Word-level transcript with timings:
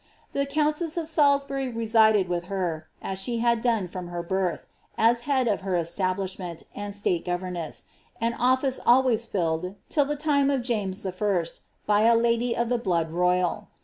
Tlie 0.33 0.49
countess 0.49 0.97
of 0.97 1.07
Salisbury 1.07 1.67
resided 1.69 2.27
with 2.27 2.45
her, 2.45 2.87
as 3.03 3.19
she 3.21 3.37
had 3.37 3.61
done 3.61 3.87
from 3.87 4.07
her 4.07 4.23
binh. 4.23 4.65
as 4.97 5.19
head 5.29 5.47
of 5.47 5.61
her 5.61 5.75
establishment, 5.75 6.63
and 6.73 6.95
state 6.95 7.23
governess, 7.23 7.85
an 8.19 8.33
office 8.33 8.79
always 8.83 9.27
filled, 9.27 9.75
till 9.89 10.05
the 10.05 10.15
time 10.15 10.49
of 10.49 10.63
James 10.63 11.03
J., 11.03 11.43
by 11.85 12.01
a 12.01 12.15
lady 12.15 12.57
of 12.57 12.67
the 12.69 12.79
blood 12.79 13.11
royal. 13.11 13.67